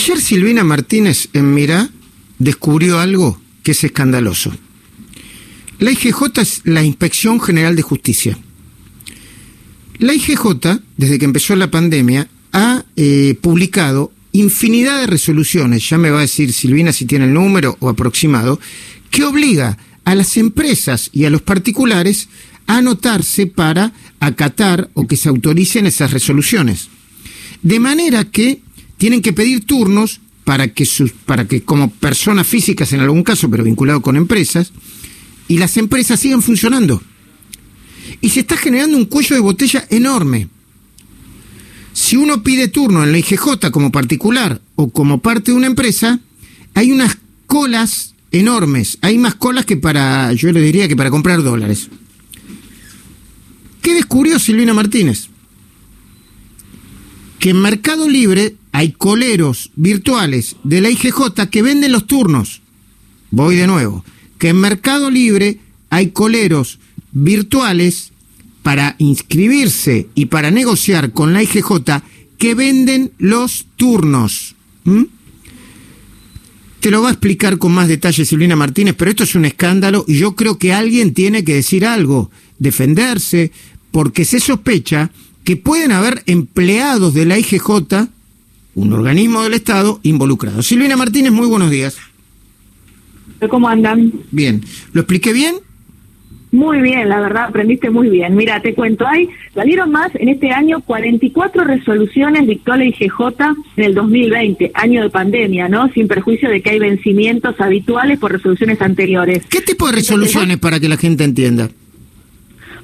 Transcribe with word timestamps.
Ayer 0.00 0.20
Silvina 0.20 0.62
Martínez 0.62 1.28
en 1.32 1.52
Mirá 1.52 1.90
descubrió 2.38 3.00
algo 3.00 3.40
que 3.64 3.72
es 3.72 3.82
escandaloso. 3.82 4.52
La 5.80 5.90
IGJ 5.90 6.38
es 6.40 6.60
la 6.62 6.84
Inspección 6.84 7.40
General 7.40 7.74
de 7.74 7.82
Justicia. 7.82 8.38
La 9.98 10.14
IGJ, 10.14 10.82
desde 10.96 11.18
que 11.18 11.24
empezó 11.24 11.56
la 11.56 11.72
pandemia, 11.72 12.28
ha 12.52 12.84
eh, 12.94 13.36
publicado 13.40 14.12
infinidad 14.30 15.00
de 15.00 15.08
resoluciones, 15.08 15.90
ya 15.90 15.98
me 15.98 16.10
va 16.10 16.18
a 16.18 16.28
decir 16.28 16.52
Silvina 16.52 16.92
si 16.92 17.04
tiene 17.04 17.24
el 17.24 17.34
número 17.34 17.76
o 17.80 17.88
aproximado, 17.88 18.60
que 19.10 19.24
obliga 19.24 19.78
a 20.04 20.14
las 20.14 20.36
empresas 20.36 21.10
y 21.12 21.24
a 21.24 21.30
los 21.30 21.42
particulares 21.42 22.28
a 22.68 22.76
anotarse 22.76 23.48
para 23.48 23.92
acatar 24.20 24.90
o 24.94 25.08
que 25.08 25.16
se 25.16 25.28
autoricen 25.28 25.86
esas 25.86 26.12
resoluciones. 26.12 26.88
De 27.62 27.80
manera 27.80 28.22
que 28.30 28.60
tienen 28.98 29.22
que 29.22 29.32
pedir 29.32 29.64
turnos 29.64 30.20
para 30.44 30.68
que, 30.68 30.84
sus, 30.84 31.12
para 31.12 31.46
que 31.46 31.62
como 31.62 31.90
personas 31.90 32.46
físicas 32.46 32.92
en 32.92 33.00
algún 33.00 33.22
caso, 33.22 33.50
pero 33.50 33.64
vinculado 33.64 34.02
con 34.02 34.16
empresas, 34.16 34.72
y 35.46 35.58
las 35.58 35.76
empresas 35.76 36.20
sigan 36.20 36.42
funcionando. 36.42 37.02
Y 38.20 38.30
se 38.30 38.40
está 38.40 38.56
generando 38.56 38.96
un 38.96 39.06
cuello 39.06 39.36
de 39.36 39.40
botella 39.40 39.86
enorme. 39.90 40.48
Si 41.92 42.16
uno 42.16 42.42
pide 42.42 42.68
turno 42.68 43.02
en 43.04 43.12
la 43.12 43.18
IGJ 43.18 43.70
como 43.70 43.90
particular 43.90 44.60
o 44.74 44.90
como 44.90 45.20
parte 45.20 45.50
de 45.50 45.56
una 45.56 45.66
empresa, 45.66 46.20
hay 46.74 46.92
unas 46.92 47.18
colas 47.46 48.14
enormes. 48.30 48.98
Hay 49.00 49.18
más 49.18 49.34
colas 49.34 49.64
que 49.64 49.76
para, 49.76 50.32
yo 50.32 50.52
le 50.52 50.60
diría 50.60 50.88
que 50.88 50.96
para 50.96 51.10
comprar 51.10 51.42
dólares. 51.42 51.88
¿Qué 53.82 53.94
descubrió 53.94 54.38
Silvina 54.38 54.74
Martínez? 54.74 55.28
Que 57.48 57.52
en 57.52 57.62
Mercado 57.62 58.10
Libre 58.10 58.56
hay 58.72 58.92
coleros 58.92 59.70
virtuales 59.74 60.56
de 60.64 60.82
la 60.82 60.90
IGJ 60.90 61.48
que 61.50 61.62
venden 61.62 61.92
los 61.92 62.06
turnos. 62.06 62.60
Voy 63.30 63.56
de 63.56 63.66
nuevo. 63.66 64.04
Que 64.36 64.50
en 64.50 64.60
Mercado 64.60 65.10
Libre 65.10 65.58
hay 65.88 66.10
coleros 66.10 66.78
virtuales 67.10 68.12
para 68.62 68.96
inscribirse 68.98 70.08
y 70.14 70.26
para 70.26 70.50
negociar 70.50 71.12
con 71.12 71.32
la 71.32 71.42
IGJ 71.42 72.02
que 72.36 72.54
venden 72.54 73.12
los 73.16 73.64
turnos. 73.76 74.54
¿Mm? 74.84 75.04
Te 76.80 76.90
lo 76.90 77.00
va 77.00 77.08
a 77.08 77.12
explicar 77.12 77.56
con 77.56 77.72
más 77.72 77.88
detalle 77.88 78.26
Silvina 78.26 78.56
Martínez, 78.56 78.94
pero 78.94 79.10
esto 79.10 79.24
es 79.24 79.34
un 79.34 79.46
escándalo 79.46 80.04
y 80.06 80.18
yo 80.18 80.36
creo 80.36 80.58
que 80.58 80.74
alguien 80.74 81.14
tiene 81.14 81.44
que 81.44 81.54
decir 81.54 81.86
algo, 81.86 82.30
defenderse, 82.58 83.52
porque 83.90 84.26
se 84.26 84.38
sospecha 84.38 85.10
que 85.48 85.56
pueden 85.56 85.92
haber 85.92 86.22
empleados 86.26 87.14
de 87.14 87.24
la 87.24 87.38
IGJ, 87.38 87.70
un 88.74 88.92
organismo 88.92 89.44
del 89.44 89.54
Estado, 89.54 89.98
involucrados. 90.02 90.66
Silvina 90.66 90.94
Martínez, 90.94 91.32
muy 91.32 91.46
buenos 91.46 91.70
días. 91.70 91.96
¿Cómo 93.48 93.66
andan? 93.66 94.12
Bien. 94.30 94.62
¿Lo 94.92 95.00
expliqué 95.00 95.32
bien? 95.32 95.54
Muy 96.52 96.82
bien, 96.82 97.08
la 97.08 97.20
verdad, 97.20 97.44
aprendiste 97.44 97.88
muy 97.88 98.10
bien. 98.10 98.36
Mira, 98.36 98.60
te 98.60 98.74
cuento, 98.74 99.06
hay, 99.06 99.30
salieron 99.54 99.90
más 99.90 100.14
en 100.16 100.28
este 100.28 100.50
año 100.50 100.82
44 100.82 101.64
resoluciones 101.64 102.46
dictó 102.46 102.76
la 102.76 102.84
IGJ 102.84 103.18
en 103.78 103.84
el 103.84 103.94
2020, 103.94 104.72
año 104.74 105.02
de 105.02 105.08
pandemia, 105.08 105.66
¿no? 105.70 105.90
Sin 105.94 106.08
perjuicio 106.08 106.50
de 106.50 106.60
que 106.60 106.68
hay 106.68 106.78
vencimientos 106.78 107.58
habituales 107.58 108.18
por 108.18 108.32
resoluciones 108.32 108.82
anteriores. 108.82 109.46
¿Qué 109.48 109.62
tipo 109.62 109.86
de 109.86 109.92
resoluciones 109.92 110.58
para 110.58 110.78
que 110.78 110.90
la 110.90 110.98
gente 110.98 111.24
entienda? 111.24 111.70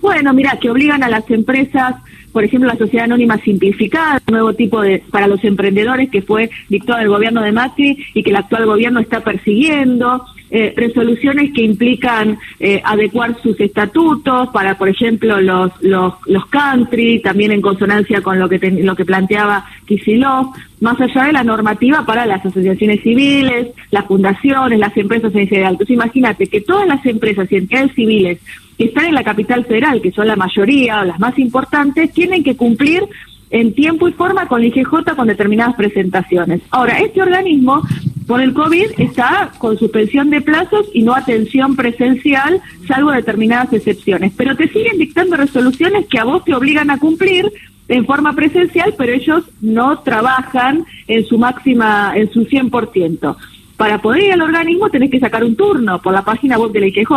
Bueno, 0.00 0.32
mira, 0.32 0.58
que 0.58 0.70
obligan 0.70 1.02
a 1.02 1.08
las 1.08 1.30
empresas, 1.30 1.96
por 2.34 2.42
ejemplo, 2.42 2.68
la 2.68 2.76
sociedad 2.76 3.04
anónima 3.04 3.38
simplificada, 3.38 4.20
un 4.26 4.34
nuevo 4.34 4.54
tipo 4.54 4.82
de 4.82 5.04
para 5.10 5.28
los 5.28 5.42
emprendedores 5.44 6.10
que 6.10 6.20
fue 6.20 6.50
dictado 6.68 6.98
el 6.98 7.08
gobierno 7.08 7.40
de 7.42 7.52
Macri 7.52 7.96
y 8.12 8.22
que 8.24 8.30
el 8.30 8.36
actual 8.36 8.66
gobierno 8.66 8.98
está 8.98 9.20
persiguiendo, 9.20 10.24
eh, 10.50 10.74
resoluciones 10.76 11.52
que 11.52 11.62
implican 11.62 12.38
eh, 12.58 12.82
adecuar 12.84 13.40
sus 13.40 13.58
estatutos 13.60 14.48
para, 14.48 14.76
por 14.76 14.88
ejemplo, 14.88 15.40
los, 15.40 15.70
los, 15.80 16.14
los 16.26 16.46
country, 16.46 17.20
también 17.20 17.52
en 17.52 17.60
consonancia 17.60 18.20
con 18.20 18.38
lo 18.38 18.48
que, 18.48 18.58
lo 18.58 18.96
que 18.96 19.04
planteaba 19.04 19.64
Kisilov, 19.86 20.52
más 20.80 21.00
allá 21.00 21.24
de 21.24 21.32
la 21.32 21.44
normativa 21.44 22.04
para 22.04 22.26
las 22.26 22.44
asociaciones 22.44 23.00
civiles, 23.02 23.68
las 23.90 24.06
fundaciones, 24.06 24.78
las 24.80 24.96
empresas 24.96 25.34
en 25.34 25.48
general. 25.48 25.72
Entonces, 25.72 25.94
imagínate 25.94 26.46
que 26.48 26.60
todas 26.60 26.86
las 26.88 27.06
empresas 27.06 27.50
y 27.50 27.56
entidades 27.56 27.94
civiles 27.94 28.38
que 28.76 28.84
están 28.84 29.06
en 29.06 29.14
la 29.14 29.24
capital 29.24 29.64
federal, 29.64 30.00
que 30.00 30.12
son 30.12 30.26
la 30.26 30.36
mayoría 30.36 31.00
o 31.00 31.04
las 31.04 31.20
más 31.20 31.38
importantes, 31.38 32.12
tienen 32.12 32.42
que 32.42 32.56
cumplir 32.56 33.04
en 33.50 33.72
tiempo 33.72 34.08
y 34.08 34.12
forma 34.12 34.48
con 34.48 34.60
la 34.60 34.66
IGJ 34.66 35.14
con 35.16 35.28
determinadas 35.28 35.76
presentaciones. 35.76 36.60
Ahora, 36.70 36.98
este 36.98 37.22
organismo, 37.22 37.82
por 38.26 38.40
el 38.40 38.52
COVID, 38.52 38.98
está 38.98 39.52
con 39.58 39.78
suspensión 39.78 40.28
de 40.30 40.40
plazos 40.40 40.86
y 40.92 41.02
no 41.02 41.14
atención 41.14 41.76
presencial, 41.76 42.60
salvo 42.88 43.12
determinadas 43.12 43.72
excepciones. 43.72 44.32
Pero 44.36 44.56
te 44.56 44.68
siguen 44.68 44.98
dictando 44.98 45.36
resoluciones 45.36 46.06
que 46.06 46.18
a 46.18 46.24
vos 46.24 46.44
te 46.44 46.54
obligan 46.54 46.90
a 46.90 46.98
cumplir 46.98 47.52
en 47.86 48.06
forma 48.06 48.32
presencial, 48.32 48.94
pero 48.96 49.12
ellos 49.12 49.44
no 49.60 50.00
trabajan 50.00 50.84
en 51.06 51.24
su 51.24 51.38
máxima, 51.38 52.12
en 52.16 52.32
su 52.32 52.46
100%. 52.46 53.36
Para 53.76 54.00
poder 54.00 54.22
ir 54.22 54.32
al 54.32 54.42
organismo 54.42 54.88
tenés 54.88 55.10
que 55.10 55.18
sacar 55.18 55.44
un 55.44 55.56
turno 55.56 56.00
por 56.00 56.12
la 56.12 56.22
página 56.22 56.58
web 56.58 56.72
de 56.72 56.80
la 56.80 56.86
IGJ. 56.86 57.10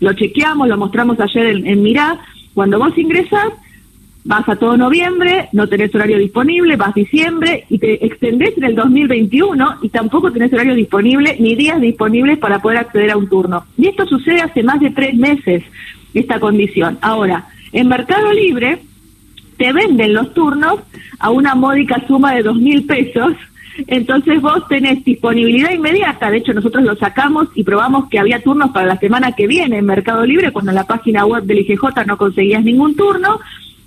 Lo 0.00 0.12
chequeamos, 0.12 0.68
lo 0.68 0.76
mostramos 0.76 1.20
ayer 1.20 1.46
en, 1.46 1.66
en 1.66 1.82
Mirá. 1.82 2.18
Cuando 2.52 2.78
vos 2.78 2.96
ingresás, 2.98 3.52
vas 4.24 4.48
a 4.48 4.56
todo 4.56 4.76
noviembre, 4.76 5.48
no 5.52 5.68
tenés 5.68 5.94
horario 5.94 6.18
disponible, 6.18 6.76
vas 6.76 6.94
diciembre 6.94 7.64
y 7.68 7.78
te 7.78 8.04
extendés 8.04 8.56
en 8.58 8.64
el 8.64 8.74
2021 8.74 9.78
y 9.82 9.88
tampoco 9.88 10.30
tenés 10.30 10.52
horario 10.52 10.74
disponible 10.74 11.36
ni 11.38 11.54
días 11.54 11.80
disponibles 11.80 12.38
para 12.38 12.60
poder 12.60 12.78
acceder 12.78 13.10
a 13.12 13.16
un 13.16 13.28
turno. 13.28 13.64
Y 13.78 13.86
esto 13.86 14.06
sucede 14.06 14.40
hace 14.40 14.62
más 14.62 14.80
de 14.80 14.90
tres 14.90 15.14
meses, 15.14 15.62
esta 16.12 16.40
condición. 16.40 16.98
Ahora, 17.00 17.46
en 17.72 17.88
Mercado 17.88 18.32
Libre 18.32 18.80
te 19.56 19.72
venden 19.72 20.14
los 20.14 20.34
turnos 20.34 20.80
a 21.18 21.30
una 21.30 21.54
módica 21.54 22.02
suma 22.06 22.34
de 22.34 22.42
dos 22.42 22.56
mil 22.56 22.84
pesos 22.84 23.34
entonces 23.86 24.40
vos 24.40 24.66
tenés 24.68 25.04
disponibilidad 25.04 25.72
inmediata, 25.72 26.30
de 26.30 26.38
hecho 26.38 26.52
nosotros 26.52 26.84
lo 26.84 26.96
sacamos 26.96 27.48
y 27.54 27.64
probamos 27.64 28.08
que 28.08 28.18
había 28.18 28.42
turnos 28.42 28.70
para 28.70 28.86
la 28.86 28.98
semana 28.98 29.32
que 29.32 29.46
viene 29.46 29.78
en 29.78 29.86
Mercado 29.86 30.24
Libre, 30.24 30.52
cuando 30.52 30.70
en 30.70 30.76
la 30.76 30.86
página 30.86 31.24
web 31.26 31.44
del 31.44 31.60
IGJ 31.60 32.06
no 32.06 32.16
conseguías 32.16 32.64
ningún 32.64 32.96
turno, 32.96 33.40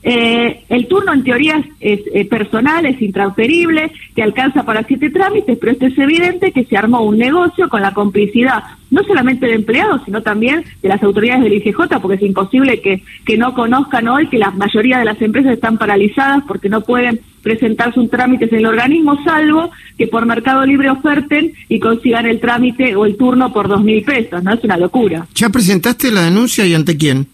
eh, 0.05 0.65
el 0.67 0.87
turno 0.87 1.13
en 1.13 1.23
teoría 1.23 1.63
es, 1.79 2.01
eh, 2.13 2.25
personal, 2.25 2.85
es 2.85 3.01
intransferible, 3.01 3.89
te 4.13 4.21
alcanza 4.21 4.63
para 4.63 4.83
siete 4.83 5.09
trámites, 5.09 5.57
pero 5.57 5.71
esto 5.71 5.85
es 5.85 5.97
evidente 5.97 6.51
que 6.51 6.65
se 6.65 6.75
armó 6.75 7.03
un 7.03 7.17
negocio 7.17 7.69
con 7.69 7.81
la 7.81 7.93
complicidad 7.93 8.63
no 8.91 9.01
solamente 9.03 9.47
de 9.47 9.53
empleados, 9.53 10.01
sino 10.05 10.21
también 10.21 10.65
de 10.81 10.89
las 10.89 11.01
autoridades 11.01 11.43
del 11.43 11.53
IGJ, 11.53 11.99
porque 12.01 12.17
es 12.17 12.21
imposible 12.21 12.81
que, 12.81 13.01
que 13.25 13.37
no 13.37 13.55
conozcan 13.55 14.07
hoy 14.09 14.27
que 14.27 14.37
la 14.37 14.51
mayoría 14.51 14.99
de 14.99 15.05
las 15.05 15.21
empresas 15.21 15.53
están 15.53 15.77
paralizadas 15.77 16.43
porque 16.45 16.69
no 16.69 16.81
pueden 16.81 17.21
presentar 17.43 17.93
sus 17.93 18.09
trámites 18.09 18.51
en 18.51 18.59
el 18.59 18.65
organismo, 18.65 19.21
salvo 19.23 19.69
que 19.97 20.07
por 20.07 20.25
Mercado 20.25 20.65
Libre 20.65 20.89
oferten 20.89 21.53
y 21.69 21.79
consigan 21.79 22.25
el 22.25 22.39
trámite 22.39 22.95
o 22.95 23.05
el 23.05 23.17
turno 23.17 23.53
por 23.53 23.67
dos 23.67 23.83
mil 23.83 24.03
pesos, 24.03 24.41
¿no? 24.43 24.53
Es 24.53 24.63
una 24.63 24.77
locura. 24.77 25.27
¿Ya 25.35 25.49
presentaste 25.49 26.09
la 26.11 26.21
denuncia 26.21 26.65
y 26.65 26.73
ante 26.73 26.97
quién? 26.97 27.27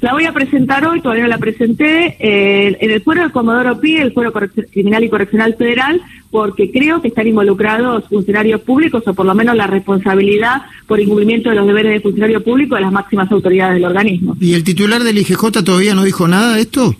La 0.00 0.12
voy 0.12 0.26
a 0.26 0.32
presentar 0.32 0.86
hoy, 0.86 1.00
todavía 1.00 1.24
no 1.24 1.28
la 1.28 1.38
presenté, 1.38 2.16
eh, 2.20 2.76
en 2.80 2.90
el 2.90 3.02
Fuero 3.02 3.24
de 3.24 3.30
Comodoro 3.30 3.80
Pi, 3.80 3.96
el 3.96 4.12
Fuero 4.12 4.32
Criminal 4.32 5.02
y 5.02 5.08
Correccional 5.08 5.56
Federal, 5.56 6.00
porque 6.30 6.70
creo 6.70 7.02
que 7.02 7.08
están 7.08 7.26
involucrados 7.26 8.04
funcionarios 8.08 8.60
públicos 8.60 9.02
o 9.06 9.14
por 9.14 9.26
lo 9.26 9.34
menos 9.34 9.56
la 9.56 9.66
responsabilidad 9.66 10.62
por 10.86 11.00
incumplimiento 11.00 11.50
de 11.50 11.56
los 11.56 11.66
deberes 11.66 11.92
de 11.92 12.00
funcionario 12.00 12.44
público 12.44 12.76
de 12.76 12.82
las 12.82 12.92
máximas 12.92 13.30
autoridades 13.32 13.74
del 13.74 13.84
organismo. 13.84 14.36
¿Y 14.40 14.54
el 14.54 14.62
titular 14.62 15.02
del 15.02 15.18
IGJ 15.18 15.64
todavía 15.64 15.94
no 15.94 16.04
dijo 16.04 16.28
nada 16.28 16.54
de 16.54 16.60
esto? 16.60 16.94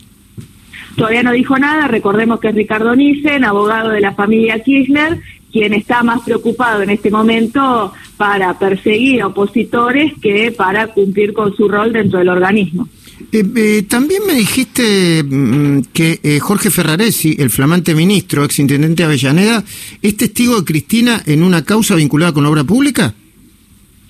Todavía 0.98 1.22
no 1.22 1.30
dijo 1.30 1.56
nada, 1.56 1.86
recordemos 1.86 2.40
que 2.40 2.48
es 2.48 2.54
Ricardo 2.56 2.96
Nissen, 2.96 3.44
abogado 3.44 3.90
de 3.90 4.00
la 4.00 4.14
familia 4.14 4.60
Kirchner, 4.60 5.20
quien 5.52 5.72
está 5.72 6.02
más 6.02 6.22
preocupado 6.22 6.82
en 6.82 6.90
este 6.90 7.08
momento 7.08 7.92
para 8.16 8.58
perseguir 8.58 9.22
opositores 9.22 10.12
que 10.20 10.50
para 10.50 10.88
cumplir 10.88 11.32
con 11.32 11.54
su 11.54 11.68
rol 11.68 11.92
dentro 11.92 12.18
del 12.18 12.30
organismo. 12.30 12.88
Eh, 13.30 13.44
eh, 13.54 13.82
también 13.88 14.22
me 14.26 14.34
dijiste 14.34 15.22
mm, 15.22 15.82
que 15.92 16.18
eh, 16.20 16.40
Jorge 16.40 16.68
Ferraresi, 16.68 17.36
el 17.38 17.50
flamante 17.50 17.94
ministro, 17.94 18.44
exintendente 18.44 19.04
de 19.04 19.06
Avellaneda, 19.06 19.64
es 20.02 20.16
testigo 20.16 20.56
de 20.56 20.64
Cristina 20.64 21.22
en 21.26 21.44
una 21.44 21.64
causa 21.64 21.94
vinculada 21.94 22.32
con 22.32 22.42
la 22.42 22.50
obra 22.50 22.64
pública. 22.64 23.14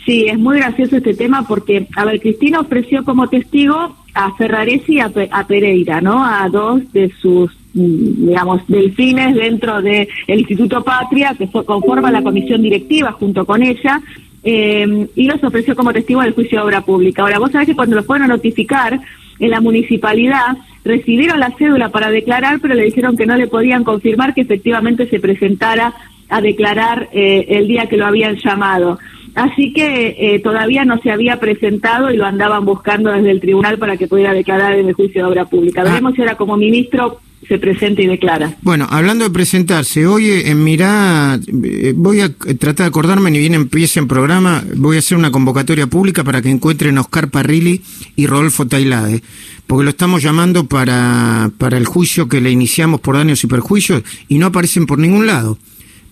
Sí, 0.08 0.24
es 0.26 0.38
muy 0.38 0.56
gracioso 0.56 0.96
este 0.96 1.12
tema 1.12 1.46
porque, 1.46 1.86
a 1.94 2.06
ver, 2.06 2.18
Cristina 2.18 2.60
ofreció 2.60 3.04
como 3.04 3.28
testigo 3.28 3.94
a 4.14 4.34
Ferraresi 4.36 4.94
y 4.94 5.00
a, 5.00 5.10
Pereira, 5.46 6.00
¿no? 6.00 6.24
A 6.24 6.48
dos 6.48 6.90
de 6.94 7.12
sus 7.20 7.52
mm, 7.74 8.28
digamos, 8.28 8.66
delfines 8.68 9.34
dentro 9.34 9.82
del 9.82 10.08
Instituto 10.28 10.82
Patria, 10.82 11.34
que 11.36 11.50
conforma 11.50 12.10
la 12.10 12.22
comisión 12.22 12.62
directiva 12.62 13.12
junto 13.12 13.44
con 13.44 13.62
ella, 13.62 14.00
eh, 14.44 15.08
y 15.14 15.24
los 15.24 15.44
ofreció 15.44 15.76
como 15.76 15.92
testigo 15.92 16.22
del 16.22 16.32
juicio 16.32 16.60
de 16.60 16.64
obra 16.64 16.80
pública. 16.80 17.20
Ahora, 17.20 17.38
vos 17.38 17.52
sabés 17.52 17.68
que 17.68 17.76
cuando 17.76 17.96
lo 17.96 18.02
fueron 18.02 18.30
a 18.30 18.34
notificar, 18.34 18.98
en 19.38 19.50
la 19.50 19.60
municipalidad 19.60 20.56
recibieron 20.86 21.38
la 21.38 21.50
cédula 21.58 21.90
para 21.90 22.10
declarar, 22.10 22.60
pero 22.62 22.72
le 22.72 22.84
dijeron 22.84 23.14
que 23.14 23.26
no 23.26 23.36
le 23.36 23.46
podían 23.46 23.84
confirmar 23.84 24.32
que 24.32 24.40
efectivamente 24.40 25.06
se 25.06 25.20
presentara 25.20 25.92
a 26.30 26.40
declarar 26.40 27.10
eh, 27.12 27.44
el 27.50 27.68
día 27.68 27.90
que 27.90 27.98
lo 27.98 28.06
habían 28.06 28.36
llamado. 28.36 28.98
Así 29.34 29.72
que 29.72 30.16
eh, 30.18 30.40
todavía 30.40 30.84
no 30.84 30.98
se 31.00 31.10
había 31.10 31.38
presentado 31.38 32.10
y 32.10 32.16
lo 32.16 32.26
andaban 32.26 32.64
buscando 32.64 33.10
desde 33.10 33.30
el 33.30 33.40
tribunal 33.40 33.78
para 33.78 33.96
que 33.96 34.08
pudiera 34.08 34.32
declarar 34.32 34.74
en 34.74 34.88
el 34.88 34.94
juicio 34.94 35.22
de 35.22 35.30
obra 35.30 35.44
pública. 35.44 35.82
Ah. 35.82 35.84
Veremos 35.84 36.14
si 36.14 36.22
ahora 36.22 36.36
como 36.36 36.56
ministro 36.56 37.20
se 37.46 37.58
presenta 37.58 38.02
y 38.02 38.06
declara. 38.06 38.56
Bueno, 38.62 38.86
hablando 38.90 39.24
de 39.24 39.30
presentarse, 39.30 40.06
hoy 40.06 40.30
en 40.44 40.64
Mirá, 40.64 41.38
eh, 41.64 41.92
voy 41.96 42.20
a 42.20 42.32
tratar 42.32 42.74
de 42.74 42.84
acordarme, 42.84 43.30
ni 43.30 43.38
bien 43.38 43.54
empiece 43.54 44.00
el 44.00 44.06
programa, 44.06 44.64
voy 44.76 44.96
a 44.96 44.98
hacer 44.98 45.16
una 45.16 45.30
convocatoria 45.30 45.86
pública 45.86 46.24
para 46.24 46.42
que 46.42 46.50
encuentren 46.50 46.98
Oscar 46.98 47.30
Parrilli 47.30 47.82
y 48.16 48.26
Rodolfo 48.26 48.66
Tailade, 48.66 49.22
porque 49.66 49.84
lo 49.84 49.90
estamos 49.90 50.22
llamando 50.22 50.66
para, 50.66 51.50
para 51.58 51.78
el 51.78 51.86
juicio 51.86 52.28
que 52.28 52.40
le 52.40 52.50
iniciamos 52.50 53.00
por 53.00 53.16
daños 53.16 53.42
y 53.44 53.46
perjuicios 53.46 54.02
y 54.28 54.38
no 54.38 54.46
aparecen 54.46 54.86
por 54.86 54.98
ningún 54.98 55.26
lado. 55.26 55.58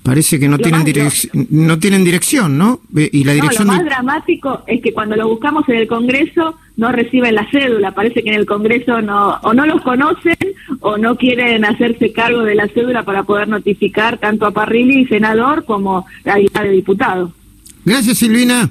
Parece 0.07 0.39
que 0.39 0.49
no 0.49 0.57
tienen, 0.57 0.85
no 1.51 1.81
tienen 1.81 2.05
dirección, 2.05 2.57
¿no? 2.57 2.79
Y 2.95 3.25
la 3.25 3.33
dirección 3.33 3.67
lo 3.67 3.73
más 3.73 3.85
dramático 3.85 4.63
es 4.69 4.81
que 4.81 4.93
cuando 4.93 5.17
lo 5.17 5.27
buscamos 5.29 5.69
en 5.69 5.79
el 5.79 5.89
Congreso 5.89 6.57
no 6.77 6.93
reciben 6.93 7.35
la 7.35 7.51
cédula. 7.51 7.91
Parece 7.91 8.23
que 8.23 8.29
en 8.29 8.37
el 8.37 8.47
Congreso 8.47 9.03
no 9.03 9.41
o 9.43 9.53
no 9.53 9.67
los 9.67 9.83
conocen 9.83 10.37
o 10.79 10.97
no 10.97 11.17
quieren 11.17 11.65
hacerse 11.65 12.13
cargo 12.13 12.43
de 12.43 12.55
la 12.55 12.69
cédula 12.69 13.03
para 13.03 13.25
poder 13.25 13.49
notificar 13.49 14.19
tanto 14.19 14.47
a 14.47 14.53
Parrilli, 14.53 15.07
senador, 15.07 15.65
como 15.65 16.07
a 16.25 16.63
de 16.63 16.71
diputado. 16.71 17.33
Gracias, 17.85 18.19
Silvina. 18.19 18.71